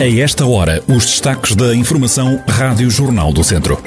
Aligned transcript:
A 0.00 0.04
esta 0.04 0.44
hora, 0.46 0.82
os 0.88 1.04
destaques 1.04 1.54
da 1.54 1.74
Informação 1.74 2.42
Rádio 2.48 2.90
Jornal 2.90 3.32
do 3.32 3.44
Centro. 3.44 3.80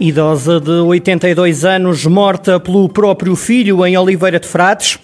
Idosa 0.00 0.58
de 0.58 0.70
82 0.70 1.64
anos, 1.64 2.04
morta 2.06 2.58
pelo 2.58 2.88
próprio 2.88 3.36
filho 3.36 3.86
em 3.86 3.96
Oliveira 3.96 4.40
de 4.40 4.48
Frades. 4.48 4.98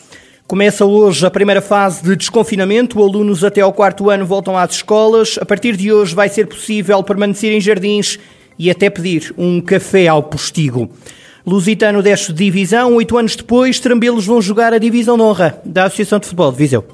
Começa 0.47 0.85
hoje 0.85 1.25
a 1.25 1.31
primeira 1.31 1.61
fase 1.61 2.03
de 2.03 2.17
desconfinamento. 2.17 3.01
Alunos 3.01 3.45
até 3.45 3.61
ao 3.61 3.73
quarto 3.73 4.11
ano 4.11 4.27
voltam 4.27 4.57
às 4.57 4.73
escolas. 4.73 5.39
A 5.41 5.45
partir 5.45 5.77
de 5.77 5.93
hoje 5.93 6.15
vai 6.15 6.29
ser 6.29 6.47
possível 6.47 7.03
permanecer 7.03 7.53
em 7.53 7.61
jardins 7.61 8.19
e 8.59 8.71
até 8.71 8.91
pedir 8.91 9.33
um 9.39 9.61
café 9.61 10.09
ao 10.09 10.23
postigo. 10.23 10.91
Lusitano 11.47 12.03
desce 12.03 12.33
de 12.33 12.45
divisão. 12.45 12.95
Oito 12.95 13.17
anos 13.17 13.37
depois, 13.37 13.79
Trambelos 13.79 14.27
vão 14.27 14.41
jogar 14.41 14.73
a 14.73 14.79
divisão 14.79 15.17
de 15.17 15.23
honra 15.23 15.61
da 15.65 15.85
Associação 15.85 16.19
de 16.19 16.27
Futebol 16.27 16.51
de 16.51 16.59
Viseu. 16.59 16.94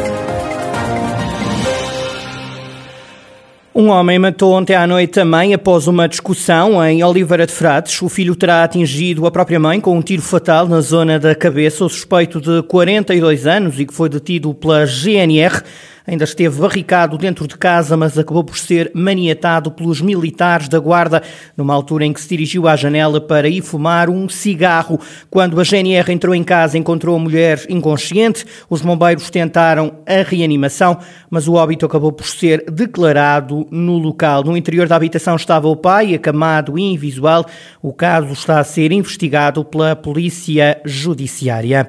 Um 3.81 3.89
homem 3.89 4.19
matou 4.19 4.53
ontem 4.53 4.75
à 4.75 4.85
noite 4.85 5.19
a 5.19 5.25
mãe 5.25 5.55
após 5.55 5.87
uma 5.87 6.07
discussão 6.07 6.85
em 6.85 7.03
Oliveira 7.03 7.47
de 7.47 7.51
Frades. 7.51 7.99
O 7.99 8.09
filho 8.09 8.35
terá 8.35 8.63
atingido 8.63 9.25
a 9.25 9.31
própria 9.31 9.59
mãe 9.59 9.81
com 9.81 9.97
um 9.97 10.03
tiro 10.03 10.21
fatal 10.21 10.67
na 10.67 10.81
zona 10.81 11.17
da 11.17 11.33
cabeça. 11.33 11.83
O 11.83 11.89
suspeito 11.89 12.39
de 12.39 12.61
42 12.61 13.47
anos 13.47 13.79
e 13.79 13.85
que 13.87 13.91
foi 13.91 14.07
detido 14.07 14.53
pela 14.53 14.85
GNR 14.85 15.63
ainda 16.05 16.23
esteve 16.23 16.59
barricado 16.59 17.17
dentro 17.17 17.47
de 17.47 17.57
casa, 17.57 17.95
mas 17.95 18.17
acabou 18.17 18.43
por 18.43 18.57
ser 18.57 18.91
maniatado 18.93 19.71
pelos 19.71 20.01
militares 20.01 20.67
da 20.67 20.79
Guarda, 20.79 21.21
numa 21.55 21.73
altura 21.73 22.05
em 22.05 22.13
que 22.13 22.21
se 22.21 22.29
dirigiu 22.29 22.67
à 22.67 22.75
janela 22.75 23.21
para 23.21 23.47
ir 23.47 23.61
fumar 23.61 24.09
um 24.09 24.27
cigarro. 24.27 24.99
Quando 25.29 25.59
a 25.59 25.63
GNR 25.63 26.11
entrou 26.11 26.33
em 26.33 26.43
casa, 26.43 26.77
encontrou 26.77 27.15
a 27.15 27.19
mulher 27.19 27.65
inconsciente. 27.69 28.45
Os 28.69 28.81
bombeiros 28.81 29.29
tentaram 29.29 29.93
a 30.05 30.23
reanimação, 30.23 30.97
mas 31.29 31.47
o 31.47 31.53
óbito 31.53 31.85
acabou 31.85 32.11
por 32.11 32.25
ser 32.25 32.65
declarado 32.69 33.67
no 33.71 33.97
local. 33.97 34.43
No 34.43 34.57
interior 34.57 34.87
da 34.87 34.95
habitação 34.95 35.35
estava 35.35 35.67
o 35.67 35.75
pai, 35.75 36.13
acamado 36.13 36.77
e 36.77 36.81
invisual. 36.81 37.45
O 37.81 37.93
caso 37.93 38.33
está 38.33 38.59
a 38.59 38.63
ser 38.63 38.91
investigado 38.91 39.63
pela 39.63 39.95
Polícia 39.95 40.81
Judiciária. 40.85 41.87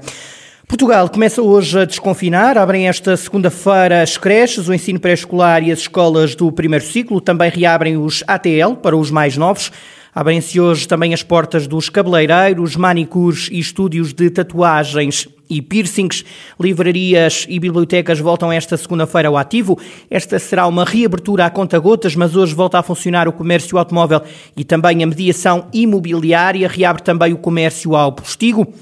Portugal 0.72 1.06
começa 1.10 1.42
hoje 1.42 1.80
a 1.80 1.84
desconfinar. 1.84 2.56
Abrem 2.56 2.88
esta 2.88 3.14
segunda-feira 3.14 4.00
as 4.00 4.16
creches, 4.16 4.68
o 4.68 4.72
ensino 4.72 4.98
pré-escolar 4.98 5.62
e 5.62 5.70
as 5.70 5.80
escolas 5.80 6.34
do 6.34 6.50
primeiro 6.50 6.82
ciclo. 6.82 7.20
Também 7.20 7.50
reabrem 7.50 7.98
os 7.98 8.24
ATL 8.26 8.76
para 8.82 8.96
os 8.96 9.10
mais 9.10 9.36
novos. 9.36 9.70
Abrem-se 10.14 10.58
hoje 10.58 10.88
também 10.88 11.12
as 11.12 11.22
portas 11.22 11.66
dos 11.66 11.90
cabeleireiros, 11.90 12.74
manicures 12.74 13.50
e 13.52 13.58
estúdios 13.58 14.14
de 14.14 14.30
tatuagens 14.30 15.28
e 15.48 15.60
piercings. 15.60 16.24
Livrarias 16.58 17.44
e 17.50 17.60
bibliotecas 17.60 18.18
voltam 18.18 18.50
esta 18.50 18.78
segunda-feira 18.78 19.28
ao 19.28 19.36
ativo. 19.36 19.78
Esta 20.10 20.38
será 20.38 20.66
uma 20.66 20.86
reabertura 20.86 21.44
a 21.44 21.50
conta-gotas, 21.50 22.16
mas 22.16 22.34
hoje 22.34 22.54
volta 22.54 22.78
a 22.78 22.82
funcionar 22.82 23.28
o 23.28 23.32
comércio 23.32 23.76
automóvel 23.76 24.22
e 24.56 24.64
também 24.64 25.04
a 25.04 25.06
mediação 25.06 25.66
imobiliária. 25.70 26.66
Reabre 26.66 27.02
também 27.02 27.34
o 27.34 27.36
comércio 27.36 27.94
ao 27.94 28.10
postigo. 28.10 28.72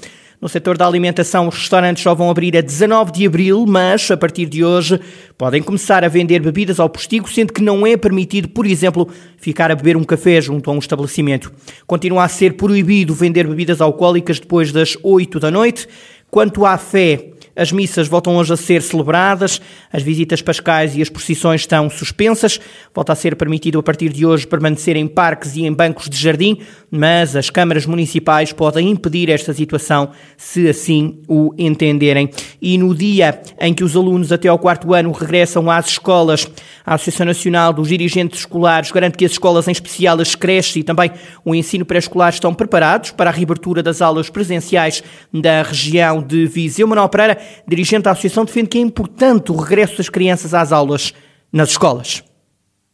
No 0.41 0.49
setor 0.49 0.75
da 0.75 0.87
alimentação, 0.87 1.47
os 1.47 1.55
restaurantes 1.55 2.01
só 2.01 2.15
vão 2.15 2.27
abrir 2.27 2.57
a 2.57 2.61
19 2.61 3.11
de 3.11 3.27
abril, 3.27 3.63
mas 3.67 4.09
a 4.09 4.17
partir 4.17 4.47
de 4.47 4.65
hoje 4.65 4.99
podem 5.37 5.61
começar 5.61 6.03
a 6.03 6.07
vender 6.07 6.39
bebidas 6.39 6.79
ao 6.79 6.89
postigo, 6.89 7.29
sendo 7.29 7.53
que 7.53 7.61
não 7.61 7.85
é 7.85 7.95
permitido, 7.95 8.49
por 8.49 8.65
exemplo, 8.65 9.07
ficar 9.37 9.69
a 9.69 9.75
beber 9.75 9.95
um 9.95 10.03
café 10.03 10.41
junto 10.41 10.71
a 10.71 10.73
um 10.73 10.79
estabelecimento. 10.79 11.53
Continua 11.85 12.23
a 12.23 12.27
ser 12.27 12.53
proibido 12.53 13.13
vender 13.13 13.45
bebidas 13.45 13.81
alcoólicas 13.81 14.39
depois 14.39 14.71
das 14.71 14.97
8 15.03 15.39
da 15.39 15.51
noite. 15.51 15.87
Quanto 16.31 16.65
à 16.65 16.75
fé, 16.75 17.30
as 17.55 17.71
missas 17.71 18.07
voltam 18.07 18.37
hoje 18.37 18.53
a 18.53 18.57
ser 18.57 18.81
celebradas, 18.81 19.61
as 19.91 20.01
visitas 20.01 20.41
pascais 20.41 20.95
e 20.95 21.01
as 21.01 21.09
procissões 21.09 21.61
estão 21.61 21.89
suspensas. 21.89 22.59
Volta 22.93 23.13
a 23.13 23.15
ser 23.15 23.35
permitido 23.35 23.79
a 23.79 23.83
partir 23.83 24.09
de 24.09 24.25
hoje 24.25 24.47
permanecer 24.47 24.95
em 24.95 25.07
parques 25.07 25.55
e 25.55 25.65
em 25.65 25.73
bancos 25.73 26.09
de 26.09 26.17
jardim, 26.17 26.59
mas 26.89 27.35
as 27.35 27.49
câmaras 27.49 27.85
municipais 27.85 28.53
podem 28.53 28.89
impedir 28.89 29.29
esta 29.29 29.53
situação 29.53 30.11
se 30.37 30.67
assim 30.69 31.19
o 31.27 31.53
entenderem. 31.57 32.29
E 32.61 32.77
no 32.77 32.95
dia 32.95 33.41
em 33.59 33.73
que 33.73 33.83
os 33.83 33.95
alunos 33.95 34.31
até 34.31 34.47
ao 34.47 34.59
quarto 34.59 34.93
ano 34.93 35.11
regressam 35.11 35.69
às 35.69 35.87
escolas, 35.87 36.47
a 36.85 36.95
Associação 36.95 37.25
Nacional 37.25 37.73
dos 37.73 37.89
Dirigentes 37.89 38.39
Escolares 38.39 38.91
garante 38.91 39.17
que 39.17 39.25
as 39.25 39.31
escolas, 39.31 39.67
em 39.67 39.71
especial 39.71 40.19
as 40.19 40.35
creches 40.35 40.77
e 40.77 40.83
também 40.83 41.11
o 41.43 41.53
ensino 41.53 41.85
pré-escolar, 41.85 42.29
estão 42.29 42.53
preparados 42.53 43.11
para 43.11 43.29
a 43.29 43.33
reabertura 43.33 43.83
das 43.83 44.01
aulas 44.01 44.29
presenciais 44.29 45.03
da 45.33 45.63
região 45.63 46.21
de 46.21 46.45
Viseu. 46.45 46.87
Manuel 46.87 47.09
Pereira 47.09 47.40
dirigente 47.67 48.03
da 48.03 48.11
associação, 48.11 48.45
defende 48.45 48.69
que 48.69 48.77
é 48.77 48.81
importante 48.81 49.51
o 49.51 49.55
regresso 49.55 49.97
das 49.97 50.09
crianças 50.09 50.53
às 50.53 50.71
aulas 50.71 51.13
nas 51.51 51.69
escolas 51.69 52.23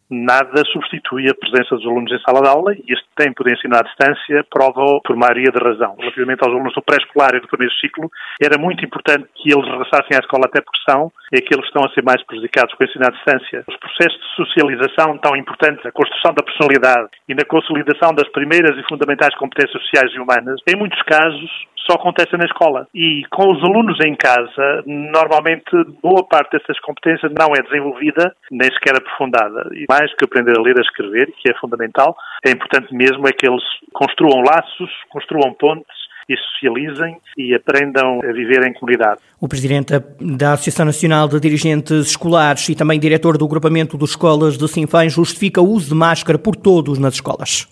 nada 0.09 0.63
substitui 0.71 1.29
a 1.29 1.35
presença 1.35 1.75
dos 1.75 1.85
alunos 1.85 2.11
em 2.11 2.19
sala 2.21 2.41
de 2.41 2.47
aula 2.47 2.73
e 2.73 2.83
este 2.87 3.07
tempo 3.15 3.43
de 3.43 3.53
ensino 3.53 3.75
à 3.75 3.81
distância 3.81 4.45
prova 4.49 4.99
por 5.03 5.15
maioria 5.15 5.51
de 5.51 5.59
razão. 5.59 5.95
Relativamente 5.99 6.43
aos 6.43 6.53
alunos 6.53 6.73
do 6.73 6.81
pré-escolar 6.81 7.35
e 7.35 7.41
do 7.41 7.47
primeiro 7.47 7.73
ciclo, 7.75 8.09
era 8.41 8.57
muito 8.57 8.83
importante 8.85 9.27
que 9.35 9.51
eles 9.51 9.67
regressassem 9.67 10.15
à 10.15 10.19
escola 10.19 10.45
até 10.45 10.61
porque 10.61 10.79
são 10.89 11.11
aqueles 11.27 11.65
que 11.67 11.71
estão 11.71 11.83
a 11.83 11.93
ser 11.93 12.03
mais 12.03 12.23
prejudicados 12.23 12.73
com 12.75 12.83
o 12.83 12.87
ensino 12.87 13.05
à 13.05 13.11
distância. 13.11 13.63
Os 13.67 13.77
processos 13.77 14.19
de 14.19 14.35
socialização 14.35 15.17
tão 15.17 15.35
importantes, 15.35 15.85
a 15.85 15.91
construção 15.91 16.33
da 16.33 16.43
personalidade 16.43 17.09
e 17.27 17.35
na 17.35 17.43
consolidação 17.43 18.13
das 18.15 18.29
primeiras 18.31 18.77
e 18.77 18.87
fundamentais 18.87 19.35
competências 19.35 19.81
sociais 19.83 20.11
e 20.13 20.19
humanas, 20.19 20.61
em 20.67 20.77
muitos 20.77 21.01
casos 21.03 21.51
só 21.87 21.95
acontece 21.95 22.35
na 22.37 22.45
escola. 22.45 22.87
E 22.93 23.23
com 23.31 23.51
os 23.51 23.63
alunos 23.63 23.97
em 24.05 24.15
casa, 24.15 24.83
normalmente 24.85 25.71
boa 26.03 26.23
parte 26.27 26.57
dessas 26.57 26.79
competências 26.81 27.31
não 27.31 27.55
é 27.55 27.61
desenvolvida, 27.63 28.35
nem 28.51 28.69
sequer 28.73 28.97
aprofundada. 28.97 29.69
E 29.73 29.85
mais 29.89 30.13
que 30.15 30.25
aprender 30.25 30.57
a 30.57 30.61
ler 30.61 30.75
e 30.75 30.79
a 30.79 30.81
escrever, 30.81 31.31
que 31.41 31.49
é 31.49 31.55
fundamental, 31.55 32.15
é 32.45 32.51
importante 32.51 32.93
mesmo 32.93 33.27
é 33.27 33.31
que 33.31 33.47
eles 33.47 33.63
construam 33.93 34.43
laços, 34.43 34.91
construam 35.09 35.53
pontes 35.53 35.95
e 36.29 36.35
socializem 36.35 37.17
e 37.37 37.55
aprendam 37.55 38.19
a 38.21 38.33
viver 38.33 38.67
em 38.67 38.73
comunidade. 38.73 39.21
O 39.39 39.47
presidente 39.47 39.93
da 40.19 40.53
Associação 40.53 40.85
Nacional 40.85 41.29
de 41.29 41.39
Dirigentes 41.39 42.07
Escolares 42.07 42.67
e 42.67 42.75
também 42.75 42.99
diretor 42.99 43.37
do 43.37 43.45
agrupamento 43.45 43.97
de 43.97 44.03
escolas 44.03 44.57
de 44.57 44.67
Sinfãs 44.67 45.13
justifica 45.13 45.61
o 45.61 45.69
uso 45.69 45.89
de 45.89 45.95
máscara 45.95 46.37
por 46.37 46.55
todos 46.55 46.99
nas 46.99 47.13
escolas. 47.13 47.69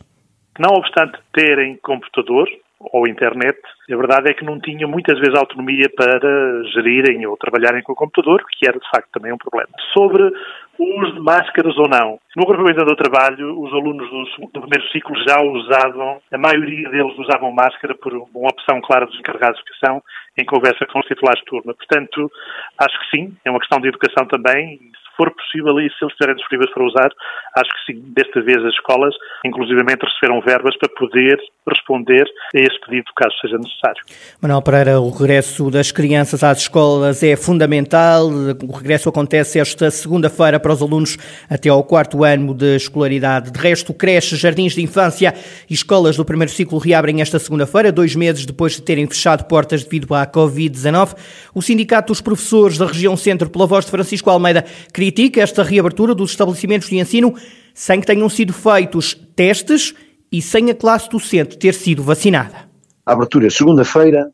Não 0.58 0.70
obstante 0.74 1.20
terem 1.34 1.78
computador, 1.84 2.48
ou 2.80 3.08
internet, 3.08 3.58
a 3.94 3.98
verdade 3.98 4.32
é 4.32 4.34
que 4.34 4.44
não 4.44 4.60
tinham 4.60 4.90
muitas 4.90 5.20
vezes 5.20 5.36
autonomia 5.36 5.90
para 5.96 6.64
gerirem 6.74 7.26
ou 7.28 7.38
trabalharem 7.38 7.84
com 7.84 7.94
o 7.94 7.96
computador, 7.96 8.44
que 8.52 8.68
era 8.68 8.80
de 8.80 8.90
facto 8.90 9.10
também 9.12 9.32
um 9.32 9.38
problema. 9.38 9.70
Sobre 9.94 10.32
uso 10.80 11.14
de 11.14 11.20
máscaras 11.20 11.78
ou 11.78 11.88
não. 11.88 12.20
No 12.36 12.44
agrupamento 12.44 12.84
do 12.86 12.96
trabalho, 12.96 13.62
os 13.62 13.72
alunos 13.74 14.10
do, 14.10 14.48
do, 14.48 14.62
primeiro 14.62 14.88
ciclo 14.92 15.16
já 15.28 15.42
usavam, 15.42 16.22
a 16.32 16.38
maioria 16.38 16.90
deles 16.90 17.18
usavam 17.18 17.52
máscara 17.52 17.96
por 17.96 18.14
uma 18.14 18.50
opção 18.50 18.82
clara 18.82 19.06
dos 19.06 19.20
encarregados 19.20 19.62
de 19.62 19.70
educação 19.70 20.04
em 20.38 20.46
conversa 20.46 20.86
com 20.86 21.00
os 21.00 21.06
titulares 21.06 21.40
de 21.40 21.46
turma. 21.46 21.74
Portanto, 21.74 22.32
acho 22.78 23.00
que 23.00 23.18
sim, 23.18 23.38
é 23.46 23.50
uma 23.50 23.60
questão 23.60 23.80
de 23.80 23.88
educação 23.88 24.26
também 24.28 24.80
for 25.18 25.32
possível 25.32 25.80
e 25.80 25.90
se 25.90 25.96
eles 26.02 26.14
estiverem 26.14 26.36
disponíveis 26.36 26.72
para 26.74 26.86
usar, 26.86 27.10
acho 27.58 27.72
que 27.72 27.94
sim, 27.94 28.04
desta 28.14 28.42
vez 28.42 28.64
as 28.64 28.74
escolas, 28.74 29.16
inclusivamente, 29.46 30.06
receberam 30.06 30.42
verbas 30.42 30.78
para 30.78 30.90
poder 30.90 31.38
responder 31.68 32.26
a 32.56 32.60
esse 32.60 32.80
pedido, 32.82 33.12
caso 33.16 33.36
seja 33.42 33.58
necessário. 33.58 34.04
Manuel 34.42 34.62
Pereira, 34.62 35.00
o 35.00 35.10
regresso 35.10 35.72
das 35.72 35.92
crianças 35.92 36.44
às 36.44 36.60
escolas 36.60 37.24
é 37.24 37.36
fundamental. 37.36 38.28
O 38.28 38.76
regresso 38.76 39.10
acontece 39.10 39.60
esta 39.60 39.90
segunda-feira 39.90 40.60
para 40.66 40.74
os 40.74 40.82
alunos 40.82 41.16
até 41.48 41.70
ao 41.70 41.84
quarto 41.84 42.24
ano 42.24 42.52
de 42.52 42.76
escolaridade. 42.76 43.52
De 43.52 43.60
resto, 43.60 43.94
creches, 43.94 44.40
jardins 44.40 44.74
de 44.74 44.82
infância 44.82 45.36
e 45.70 45.76
escolas 45.76 46.18
do 46.18 46.26
primeiro 46.26 46.52
ciclo 46.52 46.80
reabrem 46.80 47.22
esta 47.22 47.38
segunda-feira, 47.38 47.92
dois 47.92 48.16
meses 48.16 48.48
depois 48.48 48.74
de 48.74 48.82
terem 48.82 49.06
fechado 49.06 49.46
portas 49.46 49.84
devido 49.84 50.12
à 50.16 50.26
Covid-19. 50.26 51.16
O 51.54 51.62
Sindicato 51.62 52.08
dos 52.08 52.20
Professores 52.20 52.80
da 52.80 52.88
Região 52.88 53.16
Centro, 53.16 53.48
pela 53.48 53.68
voz 53.68 53.86
de 53.86 53.92
Francisco 53.92 54.28
Almeida, 54.28 54.66
critica 54.92 55.40
esta 55.40 55.62
reabertura 55.62 56.16
dos 56.16 56.32
estabelecimentos 56.32 56.90
de 56.90 56.98
ensino 56.98 57.36
sem 57.72 58.00
que 58.00 58.08
tenham 58.08 58.28
sido 58.28 58.52
feitos 58.52 59.14
testes 59.36 59.94
e 60.32 60.42
sem 60.42 60.72
a 60.72 60.74
classe 60.74 61.08
docente 61.12 61.60
ter 61.60 61.76
sido 61.76 62.02
vacinada. 62.02 62.68
A 63.06 63.14
abertura 63.14 63.52
segunda-feira 63.52 64.32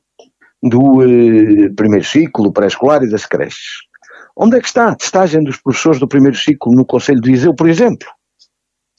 do 0.63 1.03
eh, 1.03 1.69
primeiro 1.75 2.05
ciclo 2.05 2.53
pré-escolar 2.53 3.03
e 3.03 3.09
das 3.09 3.25
creches. 3.25 3.90
Onde 4.43 4.57
é 4.57 4.59
que 4.59 4.65
está 4.65 4.87
a 4.87 4.95
testagem 4.95 5.43
dos 5.43 5.57
professores 5.57 5.99
do 5.99 6.07
primeiro 6.07 6.35
ciclo 6.35 6.73
no 6.73 6.83
Conselho 6.83 7.21
de 7.21 7.29
Viseu, 7.29 7.53
por 7.53 7.69
exemplo? 7.69 8.07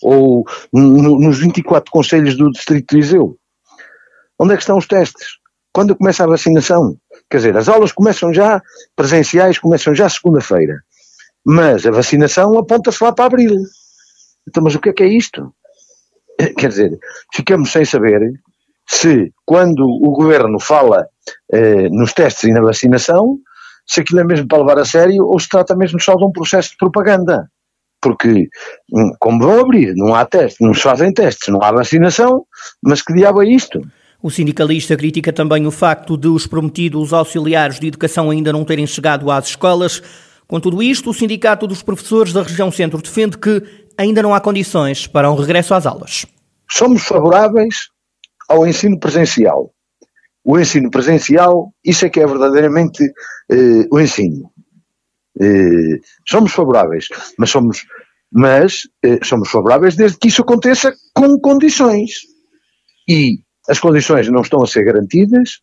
Ou 0.00 0.44
no, 0.72 1.18
nos 1.18 1.40
24 1.40 1.90
conselhos 1.90 2.36
do 2.36 2.48
Distrito 2.52 2.94
de 2.94 3.00
Viseu? 3.02 3.36
Onde 4.38 4.52
é 4.52 4.56
que 4.56 4.62
estão 4.62 4.78
os 4.78 4.86
testes? 4.86 5.38
Quando 5.72 5.96
começa 5.96 6.22
a 6.22 6.28
vacinação? 6.28 6.96
Quer 7.28 7.38
dizer, 7.38 7.56
as 7.56 7.68
aulas 7.68 7.90
começam 7.90 8.32
já, 8.32 8.62
presenciais 8.94 9.58
começam 9.58 9.92
já 9.92 10.08
segunda-feira. 10.08 10.80
Mas 11.44 11.84
a 11.86 11.90
vacinação 11.90 12.56
aponta-se 12.56 13.02
lá 13.02 13.12
para 13.12 13.24
abril. 13.24 13.56
Então, 14.48 14.62
mas 14.62 14.76
o 14.76 14.80
que 14.80 14.90
é 14.90 14.92
que 14.92 15.02
é 15.02 15.08
isto? 15.08 15.52
Quer 16.56 16.68
dizer, 16.68 16.96
ficamos 17.34 17.72
sem 17.72 17.84
saber 17.84 18.20
se, 18.88 19.32
quando 19.44 19.84
o 19.84 20.12
governo 20.12 20.60
fala 20.60 21.08
eh, 21.52 21.88
nos 21.88 22.12
testes 22.12 22.44
e 22.44 22.52
na 22.52 22.60
vacinação, 22.60 23.40
se 23.86 24.00
aquilo 24.00 24.20
é 24.20 24.24
mesmo 24.24 24.46
para 24.46 24.58
levar 24.58 24.78
a 24.78 24.84
sério 24.84 25.24
ou 25.24 25.38
se 25.38 25.48
trata 25.48 25.76
mesmo 25.76 26.00
só 26.00 26.14
de 26.14 26.24
um 26.24 26.32
processo 26.32 26.70
de 26.70 26.76
propaganda. 26.76 27.48
Porque, 28.00 28.48
hum, 28.92 29.12
como 29.20 29.44
vão 29.44 29.60
abrir, 29.60 29.94
não 29.94 30.14
há 30.14 30.24
testes, 30.24 30.58
não 30.60 30.74
se 30.74 30.80
fazem 30.80 31.12
testes, 31.12 31.48
não 31.48 31.62
há 31.62 31.70
vacinação, 31.70 32.44
mas 32.82 33.00
que 33.00 33.12
diabo 33.12 33.42
é 33.42 33.46
isto? 33.46 33.80
O 34.22 34.30
sindicalista 34.30 34.96
critica 34.96 35.32
também 35.32 35.66
o 35.66 35.70
facto 35.70 36.16
de 36.16 36.28
os 36.28 36.46
prometidos 36.46 37.12
auxiliares 37.12 37.80
de 37.80 37.88
educação 37.88 38.30
ainda 38.30 38.52
não 38.52 38.64
terem 38.64 38.86
chegado 38.86 39.30
às 39.30 39.48
escolas. 39.48 40.00
Com 40.46 40.60
tudo 40.60 40.80
isto, 40.80 41.10
o 41.10 41.14
Sindicato 41.14 41.66
dos 41.66 41.82
Professores 41.82 42.32
da 42.32 42.42
Região 42.42 42.70
Centro 42.70 43.02
defende 43.02 43.36
que 43.36 43.62
ainda 43.98 44.22
não 44.22 44.32
há 44.32 44.40
condições 44.40 45.08
para 45.08 45.30
um 45.30 45.34
regresso 45.34 45.74
às 45.74 45.86
aulas. 45.86 46.24
Somos 46.70 47.02
favoráveis 47.02 47.88
ao 48.48 48.66
ensino 48.66 48.98
presencial. 48.98 49.71
O 50.44 50.58
ensino 50.58 50.90
presencial, 50.90 51.72
isso 51.84 52.04
é 52.04 52.10
que 52.10 52.20
é 52.20 52.26
verdadeiramente 52.26 53.04
eh, 53.50 53.86
o 53.90 54.00
ensino. 54.00 54.50
Eh, 55.40 56.00
somos 56.28 56.52
favoráveis, 56.52 57.08
mas 57.38 57.50
somos, 57.50 57.84
mas 58.30 58.82
eh, 59.04 59.20
somos 59.22 59.50
favoráveis 59.50 59.94
desde 59.94 60.18
que 60.18 60.28
isso 60.28 60.42
aconteça 60.42 60.92
com 61.14 61.38
condições. 61.38 62.10
E 63.08 63.38
as 63.68 63.78
condições 63.78 64.28
não 64.28 64.42
estão 64.42 64.62
a 64.62 64.66
ser 64.66 64.84
garantidas 64.84 65.60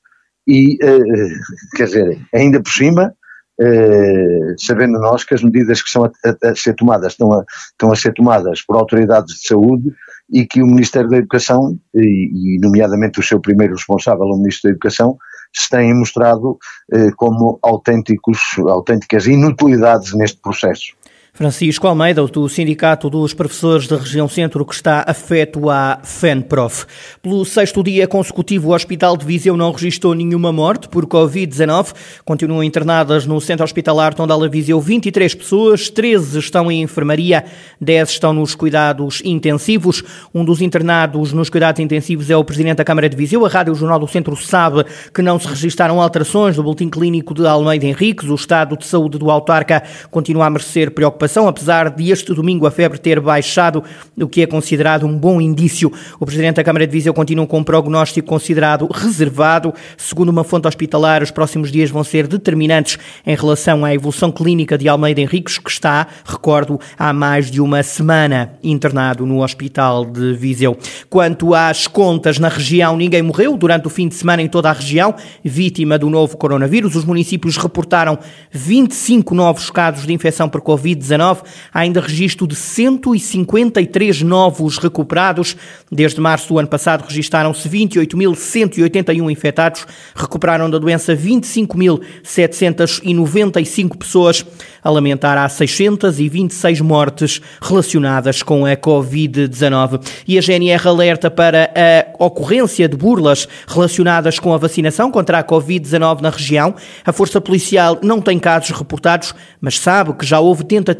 e, 0.47 0.77
eh, 0.81 1.29
quer 1.75 1.85
dizer, 1.85 2.27
ainda 2.33 2.61
por 2.61 2.71
cima, 2.71 3.13
eh, 3.61 4.55
sabendo 4.57 4.97
nós 4.99 5.23
que 5.25 5.33
as 5.33 5.43
medidas 5.43 5.83
que 5.83 5.89
são 5.89 6.05
a, 6.05 6.11
a, 6.25 6.49
a 6.51 6.55
ser 6.55 6.73
tomadas 6.75 7.11
estão 7.13 7.33
a, 7.33 7.43
estão 7.71 7.91
a 7.91 7.95
ser 7.95 8.13
tomadas 8.13 8.61
por 8.61 8.77
autoridades 8.77 9.35
de 9.35 9.47
saúde 9.47 9.93
e 10.31 10.45
que 10.45 10.61
o 10.61 10.67
Ministério 10.67 11.09
da 11.09 11.17
Educação, 11.17 11.77
e, 11.93 12.55
e 12.55 12.59
nomeadamente 12.59 13.19
o 13.19 13.23
seu 13.23 13.39
primeiro 13.39 13.73
responsável, 13.73 14.25
o 14.25 14.37
Ministro 14.37 14.69
da 14.69 14.71
Educação, 14.71 15.17
se 15.53 15.69
têm 15.69 15.93
mostrado 15.93 16.57
eh, 16.93 17.11
como 17.17 17.57
autênticos, 17.61 18.39
autênticas 18.67 19.25
inutilidades 19.25 20.13
neste 20.13 20.39
processo. 20.41 20.93
Francisco 21.39 21.87
Almeida, 21.87 22.21
do 22.27 22.49
Sindicato 22.49 23.09
dos 23.09 23.33
Professores 23.33 23.87
da 23.87 23.95
Região 23.95 24.27
Centro, 24.27 24.65
que 24.65 24.75
está 24.75 25.05
afeto 25.07 25.69
à 25.69 26.01
FENPROF. 26.03 26.85
Pelo 27.21 27.45
sexto 27.45 27.81
dia 27.81 28.05
consecutivo, 28.09 28.67
o 28.67 28.73
Hospital 28.73 29.15
de 29.15 29.25
Viseu 29.25 29.55
não 29.55 29.71
registrou 29.71 30.13
nenhuma 30.13 30.51
morte 30.51 30.89
por 30.89 31.05
Covid-19. 31.05 31.93
Continuam 32.25 32.61
internadas 32.61 33.25
no 33.25 33.39
Centro 33.39 33.63
Hospitalar 33.63 34.13
Tondela 34.13 34.49
Viseu 34.49 34.81
23 34.81 35.33
pessoas, 35.33 35.89
13 35.89 36.39
estão 36.39 36.69
em 36.69 36.81
enfermaria, 36.81 37.45
10 37.79 38.09
estão 38.09 38.33
nos 38.33 38.53
cuidados 38.53 39.21
intensivos. 39.23 40.03
Um 40.35 40.43
dos 40.43 40.61
internados 40.61 41.31
nos 41.31 41.49
cuidados 41.49 41.79
intensivos 41.79 42.29
é 42.29 42.35
o 42.35 42.43
Presidente 42.43 42.79
da 42.79 42.83
Câmara 42.83 43.07
de 43.07 43.15
Viseu. 43.15 43.45
A 43.45 43.49
Rádio 43.49 43.73
Jornal 43.75 43.99
do 43.99 44.09
Centro 44.09 44.35
sabe 44.35 44.83
que 45.13 45.21
não 45.21 45.39
se 45.39 45.47
registaram 45.47 46.01
alterações 46.01 46.57
do 46.57 46.63
boletim 46.63 46.89
clínico 46.89 47.33
de 47.33 47.47
Almeida 47.47 47.85
Henriques. 47.85 48.27
O 48.27 48.35
estado 48.35 48.75
de 48.75 48.85
saúde 48.85 49.17
do 49.17 49.31
autarca 49.31 49.81
continua 50.11 50.45
a 50.45 50.49
merecer 50.49 50.91
preocupação 50.91 51.28
apesar 51.47 51.89
de 51.89 52.11
este 52.11 52.33
domingo 52.33 52.65
a 52.65 52.71
febre 52.71 52.97
ter 52.97 53.19
baixado, 53.19 53.83
o 54.17 54.27
que 54.27 54.41
é 54.41 54.47
considerado 54.47 55.05
um 55.05 55.17
bom 55.17 55.39
indício. 55.39 55.91
O 56.19 56.25
Presidente 56.25 56.55
da 56.55 56.63
Câmara 56.63 56.87
de 56.87 56.91
Viseu 56.91 57.13
continua 57.13 57.45
com 57.45 57.59
um 57.59 57.63
prognóstico 57.63 58.27
considerado 58.27 58.87
reservado. 58.91 59.73
Segundo 59.97 60.29
uma 60.29 60.43
fonte 60.43 60.67
hospitalar, 60.67 61.21
os 61.21 61.31
próximos 61.31 61.71
dias 61.71 61.89
vão 61.89 62.03
ser 62.03 62.27
determinantes 62.27 62.97
em 63.25 63.35
relação 63.35 63.85
à 63.85 63.93
evolução 63.93 64.31
clínica 64.31 64.77
de 64.77 64.89
Almeida 64.89 65.21
Henriques, 65.21 65.57
que 65.57 65.69
está, 65.69 66.07
recordo, 66.25 66.79
há 66.97 67.13
mais 67.13 67.51
de 67.51 67.61
uma 67.61 67.83
semana 67.83 68.53
internado 68.63 69.25
no 69.25 69.43
Hospital 69.43 70.05
de 70.05 70.33
Viseu. 70.33 70.77
Quanto 71.09 71.53
às 71.53 71.85
contas 71.85 72.39
na 72.39 72.49
região, 72.49 72.97
ninguém 72.97 73.21
morreu 73.21 73.55
durante 73.55 73.87
o 73.87 73.89
fim 73.89 74.07
de 74.07 74.15
semana 74.15 74.41
em 74.41 74.47
toda 74.47 74.69
a 74.69 74.73
região, 74.73 75.13
vítima 75.43 75.99
do 75.99 76.09
novo 76.09 76.37
coronavírus. 76.37 76.95
Os 76.95 77.05
municípios 77.05 77.57
reportaram 77.57 78.17
25 78.51 79.35
novos 79.35 79.69
casos 79.69 80.07
de 80.07 80.13
infecção 80.13 80.49
por 80.49 80.61
Covid-19 80.61 81.18
há 81.21 81.79
ainda 81.79 82.01
registro 82.01 82.47
de 82.47 82.55
153 82.55 84.21
novos 84.21 84.77
recuperados. 84.77 85.57
Desde 85.91 86.21
março 86.21 86.49
do 86.49 86.59
ano 86.59 86.67
passado 86.67 87.03
registaram-se 87.07 87.67
28.181 87.67 89.31
infectados, 89.31 89.87
recuperaram 90.15 90.69
da 90.69 90.77
doença 90.77 91.15
25.795 91.15 93.97
pessoas. 93.97 94.45
A 94.81 94.89
lamentar 94.89 95.37
há 95.37 95.49
626 95.49 96.79
mortes 96.81 97.41
relacionadas 97.61 98.41
com 98.41 98.65
a 98.65 98.77
Covid-19. 98.77 100.01
E 100.27 100.37
a 100.37 100.41
GNR 100.41 100.87
alerta 100.87 101.29
para 101.29 101.69
a 101.75 102.05
ocorrência 102.23 102.87
de 102.87 102.95
burlas 102.95 103.45
relacionadas 103.67 104.39
com 104.39 104.53
a 104.53 104.57
vacinação 104.57 105.11
contra 105.11 105.39
a 105.39 105.43
Covid-19 105.43 106.21
na 106.21 106.29
região. 106.29 106.73
A 107.05 107.11
Força 107.11 107.41
Policial 107.41 107.99
não 108.01 108.21
tem 108.21 108.39
casos 108.39 108.69
reportados, 108.71 109.35
mas 109.59 109.77
sabe 109.79 110.13
que 110.13 110.25
já 110.25 110.39
houve 110.39 110.63
tentativas 110.63 110.98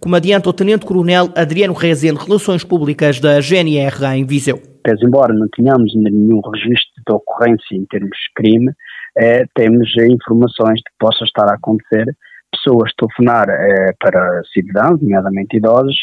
como 0.00 0.16
adianta 0.16 0.48
o 0.48 0.52
Tenente-Coronel 0.52 1.30
Adriano 1.36 1.74
Rezende, 1.74 2.24
Relações 2.24 2.64
Públicas 2.64 3.20
da 3.20 3.40
GNR 3.40 4.16
em 4.16 4.24
Viseu. 4.24 4.60
Pese 4.82 5.04
embora 5.04 5.34
não 5.34 5.48
tenhamos 5.48 5.94
nenhum 5.94 6.40
registro 6.40 7.02
de 7.06 7.12
ocorrência 7.12 7.76
em 7.76 7.84
termos 7.86 8.10
de 8.10 8.32
crime, 8.34 8.72
eh, 9.16 9.44
temos 9.54 9.88
informações 10.10 10.76
de 10.76 10.84
que 10.84 10.98
possa 10.98 11.24
estar 11.24 11.44
a 11.50 11.54
acontecer 11.54 12.06
pessoas 12.52 12.92
telefonar 12.94 13.48
eh, 13.48 13.92
para 14.00 14.42
cidadãos, 14.52 15.00
nomeadamente 15.00 15.56
idosos, 15.56 15.96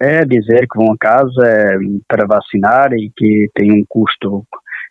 eh, 0.00 0.24
dizer 0.24 0.66
que 0.68 0.78
vão 0.78 0.92
a 0.92 0.98
casa 0.98 1.46
eh, 1.46 1.78
para 2.08 2.26
vacinar 2.26 2.92
e 2.92 3.10
que 3.16 3.48
tem 3.54 3.72
um 3.72 3.84
custo 3.88 4.46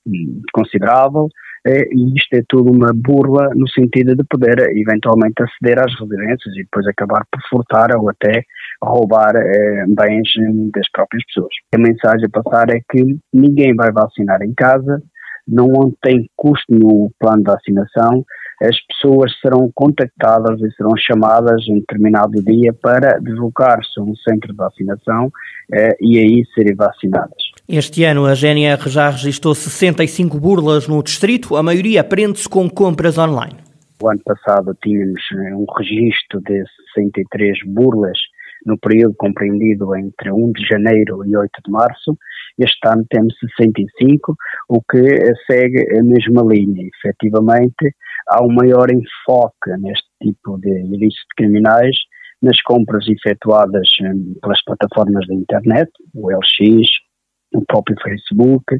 hum, 0.06 0.42
considerável, 0.54 1.28
e 1.65 2.13
isto 2.15 2.33
é 2.33 2.41
tudo 2.47 2.71
uma 2.71 2.91
burla 2.94 3.50
no 3.56 3.67
sentido 3.69 4.15
de 4.15 4.23
poder 4.23 4.59
eventualmente 4.77 5.44
aceder 5.44 5.79
às 5.79 5.94
residências 6.00 6.56
e 6.56 6.63
depois 6.63 6.88
acabar 6.88 7.25
por 7.31 7.41
furtar 7.50 7.95
ou 7.97 8.09
até 8.09 8.44
roubar 8.81 9.35
é, 9.35 9.85
bens 9.88 10.29
das 10.73 10.89
próprias 10.91 11.23
pessoas. 11.25 11.53
A 11.75 11.77
mensagem 11.77 12.25
a 12.25 12.41
passar 12.41 12.69
é 12.69 12.79
que 12.89 13.19
ninguém 13.33 13.75
vai 13.75 13.91
vacinar 13.91 14.41
em 14.41 14.53
casa, 14.53 15.01
não 15.47 15.94
tem 16.01 16.29
custo 16.35 16.73
no 16.73 17.11
plano 17.19 17.44
de 17.44 17.51
vacinação, 17.51 18.24
as 18.62 18.75
pessoas 18.88 19.31
serão 19.39 19.72
contactadas 19.74 20.60
e 20.62 20.72
serão 20.75 20.91
chamadas 20.98 21.65
em 21.67 21.79
determinado 21.79 22.43
dia 22.43 22.74
para 22.74 23.17
deslocar-se 23.19 24.00
a 24.00 24.03
um 24.03 24.15
centro 24.17 24.51
de 24.51 24.57
vacinação 24.57 25.31
eh, 25.74 25.95
e 26.01 26.19
aí 26.19 26.43
serem 26.53 26.75
vacinadas. 26.75 27.49
Este 27.71 28.03
ano 28.03 28.25
a 28.25 28.33
GNR 28.33 28.89
já 28.89 29.11
registrou 29.11 29.53
65 29.53 30.39
burlas 30.39 30.88
no 30.88 31.03
distrito, 31.03 31.55
a 31.55 31.61
maioria 31.61 32.03
prende-se 32.03 32.49
com 32.49 32.67
compras 32.67 33.15
online. 33.19 33.57
O 34.01 34.09
ano 34.09 34.19
passado 34.25 34.75
tínhamos 34.81 35.21
eh, 35.33 35.53
um 35.53 35.67
registro 35.77 36.41
de 36.41 36.63
63 36.95 37.59
burlas 37.67 38.17
no 38.65 38.75
período 38.79 39.13
compreendido 39.15 39.95
entre 39.95 40.31
1 40.31 40.51
de 40.53 40.65
janeiro 40.65 41.23
e 41.23 41.38
8 41.38 41.51
de 41.63 41.71
março. 41.71 42.17
Este 42.57 42.88
ano 42.88 43.05
temos 43.07 43.35
65, 43.38 44.35
o 44.67 44.81
que 44.81 45.31
segue 45.45 45.95
a 45.95 46.03
mesma 46.03 46.41
linha. 46.51 46.89
Efetivamente, 46.97 47.93
há 48.29 48.43
um 48.43 48.51
maior 48.51 48.88
enfoque 48.89 49.77
neste 49.77 50.09
tipo 50.19 50.57
de 50.57 50.71
ilícitos 50.71 51.35
criminais 51.38 51.95
nas 52.41 52.59
compras 52.63 53.05
efetuadas 53.07 53.88
eh, 54.01 54.39
pelas 54.41 54.63
plataformas 54.63 55.27
da 55.27 55.35
internet, 55.35 55.91
o 56.15 56.31
LX, 56.31 57.09
o 57.53 57.63
próprio 57.65 57.96
Facebook, 58.01 58.79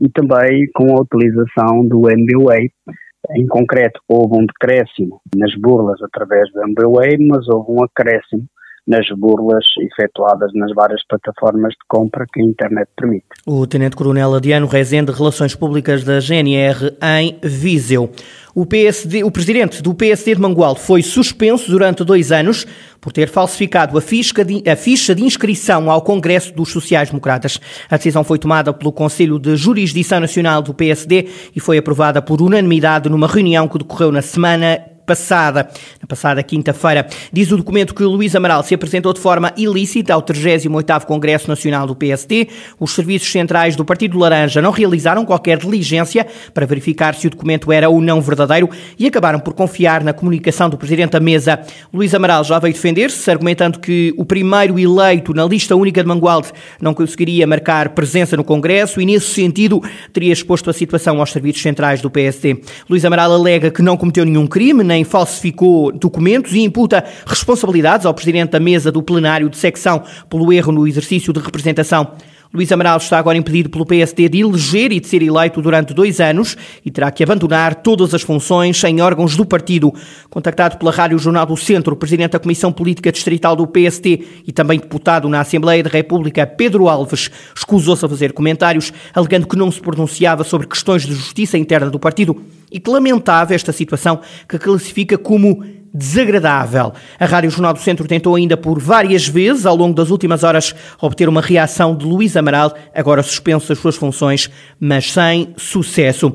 e 0.00 0.08
também 0.10 0.68
com 0.74 0.96
a 0.96 1.02
utilização 1.02 1.86
do 1.86 2.10
MBWay. 2.10 2.70
Em 3.36 3.46
concreto, 3.46 4.00
houve 4.08 4.42
um 4.42 4.46
decréscimo 4.46 5.20
nas 5.34 5.54
burlas 5.56 6.00
através 6.02 6.50
do 6.52 6.62
MBWay, 6.62 7.16
mas 7.26 7.48
houve 7.48 7.72
um 7.72 7.84
acréscimo 7.84 8.44
nas 8.86 9.06
burlas 9.16 9.64
efetuadas 9.80 10.50
nas 10.54 10.72
várias 10.74 11.00
plataformas 11.06 11.72
de 11.72 11.84
compra 11.88 12.26
que 12.30 12.40
a 12.40 12.44
internet 12.44 12.88
permite. 12.96 13.24
O 13.46 13.66
Tenente-Coronel 13.66 14.34
Adiano 14.34 14.66
Rezende, 14.66 15.10
Relações 15.10 15.54
Públicas 15.54 16.04
da 16.04 16.20
GNR 16.20 16.96
em 17.02 17.38
Viseu. 17.42 18.10
O, 18.54 18.64
PSD, 18.64 19.24
o 19.24 19.32
presidente 19.32 19.82
do 19.82 19.94
PSD 19.94 20.36
de 20.36 20.40
Mangual 20.40 20.76
foi 20.76 21.02
suspenso 21.02 21.68
durante 21.70 22.04
dois 22.04 22.30
anos 22.30 22.64
por 23.00 23.12
ter 23.12 23.28
falsificado 23.28 23.98
a 23.98 24.00
ficha, 24.00 24.44
de, 24.44 24.62
a 24.70 24.76
ficha 24.76 25.12
de 25.12 25.24
inscrição 25.24 25.90
ao 25.90 26.02
Congresso 26.02 26.54
dos 26.54 26.70
Sociais-Democratas. 26.70 27.58
A 27.90 27.96
decisão 27.96 28.22
foi 28.22 28.38
tomada 28.38 28.72
pelo 28.72 28.92
Conselho 28.92 29.40
de 29.40 29.56
Jurisdição 29.56 30.20
Nacional 30.20 30.62
do 30.62 30.72
PSD 30.72 31.28
e 31.56 31.58
foi 31.58 31.78
aprovada 31.78 32.22
por 32.22 32.40
unanimidade 32.40 33.08
numa 33.08 33.26
reunião 33.26 33.66
que 33.66 33.78
decorreu 33.78 34.12
na 34.12 34.22
semana 34.22 34.93
passada, 35.06 35.68
na 36.00 36.06
passada 36.06 36.42
quinta-feira. 36.42 37.06
Diz 37.32 37.50
o 37.52 37.56
documento 37.56 37.94
que 37.94 38.02
o 38.02 38.10
Luís 38.10 38.34
Amaral 38.34 38.62
se 38.62 38.74
apresentou 38.74 39.12
de 39.12 39.20
forma 39.20 39.52
ilícita 39.56 40.14
ao 40.14 40.22
38º 40.22 41.04
Congresso 41.04 41.48
Nacional 41.48 41.86
do 41.86 41.94
PSD. 41.94 42.48
Os 42.78 42.92
serviços 42.92 43.30
centrais 43.30 43.76
do 43.76 43.84
Partido 43.84 44.18
Laranja 44.18 44.62
não 44.62 44.70
realizaram 44.70 45.24
qualquer 45.24 45.58
diligência 45.58 46.26
para 46.52 46.66
verificar 46.66 47.14
se 47.14 47.26
o 47.26 47.30
documento 47.30 47.70
era 47.72 47.88
ou 47.88 48.00
não 48.00 48.20
verdadeiro 48.20 48.68
e 48.98 49.06
acabaram 49.06 49.38
por 49.38 49.54
confiar 49.54 50.02
na 50.02 50.12
comunicação 50.12 50.68
do 50.68 50.78
Presidente 50.78 51.12
da 51.12 51.20
Mesa. 51.20 51.60
Luís 51.92 52.14
Amaral 52.14 52.44
já 52.44 52.58
veio 52.58 52.74
defender-se, 52.74 53.30
argumentando 53.30 53.78
que 53.78 54.14
o 54.16 54.24
primeiro 54.24 54.78
eleito 54.78 55.34
na 55.34 55.44
lista 55.44 55.76
única 55.76 56.02
de 56.02 56.08
Mangualde 56.08 56.52
não 56.80 56.94
conseguiria 56.94 57.46
marcar 57.46 57.90
presença 57.90 58.36
no 58.36 58.44
Congresso 58.44 59.00
e, 59.00 59.06
nesse 59.06 59.26
sentido, 59.26 59.82
teria 60.12 60.32
exposto 60.32 60.70
a 60.70 60.72
situação 60.72 61.20
aos 61.20 61.30
serviços 61.30 61.62
centrais 61.62 62.00
do 62.00 62.10
PSD. 62.10 62.60
Luís 62.88 63.04
Amaral 63.04 63.32
alega 63.32 63.70
que 63.70 63.82
não 63.82 63.96
cometeu 63.96 64.24
nenhum 64.24 64.46
crime, 64.46 64.82
nem 64.94 65.02
falsificou 65.02 65.90
documentos 65.90 66.52
e 66.52 66.60
imputa 66.60 67.04
responsabilidades 67.26 68.06
ao 68.06 68.14
Presidente 68.14 68.50
da 68.50 68.60
Mesa 68.60 68.92
do 68.92 69.02
Plenário 69.02 69.50
de 69.50 69.56
Secção 69.56 70.04
pelo 70.30 70.52
erro 70.52 70.70
no 70.70 70.86
exercício 70.86 71.32
de 71.32 71.40
representação. 71.40 72.12
Luís 72.54 72.70
Amaral 72.70 72.98
está 72.98 73.18
agora 73.18 73.36
impedido 73.36 73.68
pelo 73.68 73.84
PSD 73.84 74.28
de 74.28 74.38
eleger 74.38 74.92
e 74.92 75.00
de 75.00 75.08
ser 75.08 75.20
eleito 75.20 75.60
durante 75.60 75.92
dois 75.92 76.20
anos 76.20 76.56
e 76.84 76.90
terá 76.90 77.10
que 77.10 77.24
abandonar 77.24 77.74
todas 77.74 78.14
as 78.14 78.22
funções 78.22 78.82
em 78.84 79.00
órgãos 79.00 79.36
do 79.36 79.44
partido. 79.44 79.92
Contactado 80.30 80.78
pela 80.78 80.92
Rádio 80.92 81.18
Jornal 81.18 81.46
do 81.46 81.56
Centro, 81.56 81.94
o 81.94 81.96
presidente 81.96 82.30
da 82.30 82.38
Comissão 82.38 82.72
Política 82.72 83.10
Distrital 83.10 83.56
do 83.56 83.66
PSD 83.66 84.24
e 84.46 84.52
também 84.52 84.78
deputado 84.78 85.28
na 85.28 85.40
Assembleia 85.40 85.82
da 85.82 85.90
República, 85.90 86.46
Pedro 86.46 86.88
Alves, 86.88 87.28
escusou-se 87.56 88.06
a 88.06 88.08
fazer 88.08 88.32
comentários, 88.32 88.92
alegando 89.12 89.48
que 89.48 89.56
não 89.56 89.72
se 89.72 89.80
pronunciava 89.80 90.44
sobre 90.44 90.68
questões 90.68 91.02
de 91.02 91.12
justiça 91.12 91.58
interna 91.58 91.90
do 91.90 91.98
partido 91.98 92.40
e 92.70 92.78
que 92.78 92.88
lamentava 92.88 93.52
esta 93.52 93.72
situação 93.72 94.20
que 94.48 94.60
classifica 94.60 95.18
como 95.18 95.64
desagradável. 95.94 96.92
A 97.20 97.24
Rádio 97.24 97.50
Jornal 97.50 97.72
do 97.72 97.78
Centro 97.78 98.08
tentou 98.08 98.34
ainda 98.34 98.56
por 98.56 98.80
várias 98.80 99.28
vezes, 99.28 99.64
ao 99.64 99.76
longo 99.76 99.94
das 99.94 100.10
últimas 100.10 100.42
horas, 100.42 100.74
obter 101.00 101.28
uma 101.28 101.40
reação 101.40 101.94
de 101.94 102.04
Luís 102.04 102.36
Amaral, 102.36 102.74
agora 102.92 103.22
suspenso 103.22 103.68
das 103.68 103.78
suas 103.78 103.94
funções, 103.94 104.50
mas 104.80 105.12
sem 105.12 105.54
sucesso. 105.56 106.34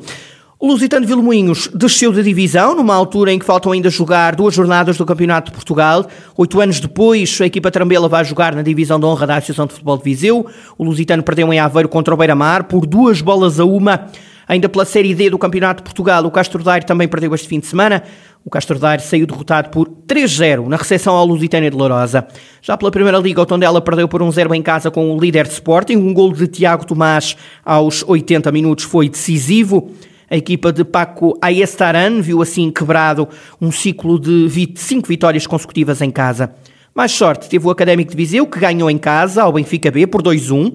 O 0.62 0.68
Lusitano 0.68 1.08
Vilmoinhos 1.08 1.70
desceu 1.74 2.12
da 2.12 2.22
divisão, 2.22 2.76
numa 2.76 2.94
altura 2.94 3.32
em 3.32 3.40
que 3.40 3.46
faltam 3.46 3.72
ainda 3.72 3.90
jogar 3.90 4.36
duas 4.36 4.54
jornadas 4.54 4.98
do 4.98 5.06
Campeonato 5.06 5.52
de 5.52 5.56
Portugal. 5.56 6.06
Oito 6.36 6.60
anos 6.60 6.82
depois, 6.82 7.40
a 7.42 7.46
equipa 7.46 7.72
Trambela 7.72 8.10
vai 8.10 8.26
jogar 8.26 8.54
na 8.54 8.62
divisão 8.62 9.00
de 9.00 9.06
honra 9.06 9.26
da 9.26 9.38
Associação 9.38 9.68
de 9.68 9.72
Futebol 9.72 9.98
de 9.98 10.04
Viseu. 10.04 10.46
O 10.78 10.84
Lusitano 10.84 11.24
perdeu 11.24 11.54
em 11.54 11.60
Aveiro 11.60 11.88
contra 11.88 12.14
o 12.14 12.18
Beira-Mar 12.18 12.66
por 12.66 12.86
duas 12.86 13.22
bolas 13.22 13.58
a 13.58 13.64
uma. 13.64 14.08
Ainda 14.50 14.68
pela 14.68 14.84
Série 14.84 15.14
D 15.14 15.30
do 15.30 15.38
Campeonato 15.38 15.82
de 15.82 15.84
Portugal, 15.84 16.26
o 16.26 16.32
Castro 16.32 16.64
Daire 16.64 16.84
também 16.84 17.08
perdeu 17.08 17.34
este 17.36 17.48
fim 17.48 17.60
de 17.60 17.68
semana. 17.68 18.04
O 18.46 18.50
Castro 18.50 18.80
Daire 18.80 19.04
saiu 19.04 19.28
derrotado 19.28 19.70
por 19.70 19.88
3-0 20.08 20.68
na 20.68 20.78
recepção 20.78 21.14
ao 21.14 21.26
Lusitânia 21.26 21.70
de 21.70 21.76
Lourosa. 21.76 22.26
Já 22.62 22.78
pela 22.78 22.90
Primeira 22.90 23.18
Liga, 23.18 23.42
o 23.42 23.46
Tondela 23.46 23.82
perdeu 23.82 24.08
por 24.08 24.22
1-0 24.22 24.56
em 24.56 24.62
casa 24.62 24.90
com 24.90 25.12
o 25.12 25.20
líder 25.20 25.46
de 25.46 25.54
Sporting. 25.54 25.98
Um 25.98 26.14
gol 26.14 26.32
de 26.32 26.48
Tiago 26.48 26.86
Tomás 26.86 27.36
aos 27.66 28.04
80 28.08 28.52
minutos 28.52 28.86
foi 28.86 29.10
decisivo. 29.10 29.92
A 30.32 30.38
equipa 30.38 30.72
de 30.72 30.86
Paco 30.86 31.38
Ayestaran 31.42 32.22
viu 32.22 32.42
assim 32.42 32.72
quebrado 32.72 33.28
um 33.60 33.72
ciclo 33.72 34.20
de 34.20 34.48
25 34.48 35.08
vitórias 35.08 35.46
consecutivas 35.46 36.02
em 36.02 36.10
casa. 36.10 36.54
Mais 36.96 37.12
sorte 37.12 37.50
teve 37.50 37.66
o 37.66 37.70
Académico 37.70 38.12
de 38.12 38.18
Viseu, 38.18 38.48
que 38.48 38.60
ganhou 38.60 38.90
em 38.90 38.98
casa 38.98 39.44
ao 39.44 39.54
Benfica 39.54 39.92
B 39.92 40.08
por 40.08 40.22
2-1. 40.22 40.74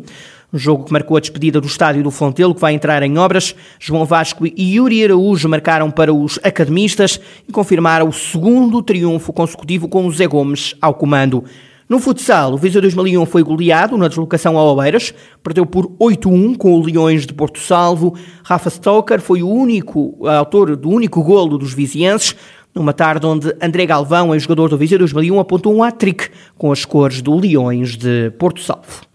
Jogo 0.56 0.84
que 0.84 0.92
marcou 0.92 1.16
a 1.16 1.20
despedida 1.20 1.60
do 1.60 1.66
estádio 1.66 2.04
do 2.04 2.12
Fontelo, 2.12 2.54
que 2.54 2.60
vai 2.60 2.74
entrar 2.74 3.02
em 3.02 3.18
obras. 3.18 3.56
João 3.80 4.04
Vasco 4.04 4.46
e 4.46 4.76
Yuri 4.76 5.02
Araújo 5.02 5.48
marcaram 5.48 5.90
para 5.90 6.14
os 6.14 6.38
academistas 6.44 7.18
e 7.48 7.50
confirmaram 7.50 8.08
o 8.08 8.12
segundo 8.12 8.80
triunfo 8.80 9.32
consecutivo 9.32 9.88
com 9.88 10.06
o 10.06 10.12
Zé 10.12 10.28
Gomes 10.28 10.76
ao 10.80 10.94
comando. 10.94 11.42
No 11.88 11.98
futsal, 11.98 12.54
o 12.54 12.56
Viseu 12.56 12.80
2001 12.80 13.26
foi 13.26 13.42
goleado 13.42 13.96
na 13.98 14.06
deslocação 14.06 14.56
ao 14.56 14.76
Oeiras, 14.76 15.12
perdeu 15.42 15.66
por 15.66 15.86
8-1 16.00 16.56
com 16.56 16.72
o 16.72 16.82
Leões 16.82 17.26
de 17.26 17.34
Porto 17.34 17.58
Salvo. 17.58 18.14
Rafa 18.44 18.70
Stoker 18.70 19.20
foi 19.20 19.42
o 19.42 19.48
único 19.48 20.24
autor 20.26 20.76
do 20.76 20.88
único 20.88 21.22
golo 21.22 21.58
dos 21.58 21.74
vizienses, 21.74 22.36
numa 22.72 22.92
tarde 22.92 23.26
onde 23.26 23.54
André 23.60 23.86
Galvão, 23.86 24.32
ex-jogador 24.32 24.68
do 24.68 24.78
Viseu 24.78 24.98
2001, 24.98 25.38
apontou 25.40 25.74
um 25.74 25.82
hat-trick 25.82 26.30
com 26.56 26.70
as 26.70 26.84
cores 26.84 27.20
do 27.20 27.36
Leões 27.36 27.96
de 27.96 28.30
Porto 28.38 28.60
Salvo. 28.60 29.13